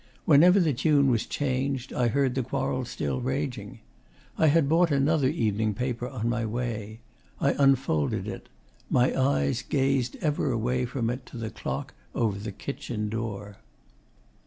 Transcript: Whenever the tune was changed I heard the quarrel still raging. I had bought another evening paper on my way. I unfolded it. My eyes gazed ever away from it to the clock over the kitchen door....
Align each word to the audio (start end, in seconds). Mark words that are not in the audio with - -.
Whenever 0.25 0.59
the 0.59 0.73
tune 0.73 1.11
was 1.11 1.27
changed 1.27 1.93
I 1.93 2.07
heard 2.07 2.33
the 2.33 2.41
quarrel 2.41 2.85
still 2.85 3.21
raging. 3.21 3.81
I 4.35 4.47
had 4.47 4.67
bought 4.67 4.89
another 4.89 5.27
evening 5.27 5.75
paper 5.75 6.07
on 6.09 6.27
my 6.27 6.43
way. 6.43 7.01
I 7.39 7.51
unfolded 7.59 8.27
it. 8.27 8.49
My 8.89 9.15
eyes 9.15 9.61
gazed 9.61 10.15
ever 10.19 10.51
away 10.51 10.85
from 10.87 11.11
it 11.11 11.27
to 11.27 11.37
the 11.37 11.51
clock 11.51 11.93
over 12.15 12.39
the 12.39 12.51
kitchen 12.51 13.09
door.... 13.09 13.57